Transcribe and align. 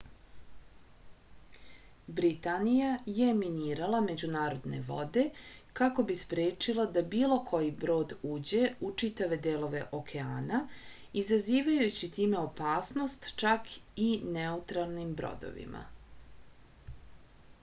britanija 2.19 2.93
je 3.15 3.33
minirala 3.41 3.99
međunarodne 4.05 4.79
vode 4.87 5.25
kako 5.79 6.05
bi 6.11 6.15
sprečila 6.21 6.85
da 6.95 7.03
bilo 7.11 7.37
koji 7.51 7.69
brod 7.83 8.15
uđe 8.35 8.61
u 8.87 8.89
čitave 9.03 9.39
delove 9.49 9.81
okeana 9.99 10.61
izazivajući 11.23 12.09
time 12.17 12.39
opasnost 12.47 13.31
čak 13.43 13.73
i 14.07 14.09
neutralnim 14.39 15.13
brodovima 15.21 15.83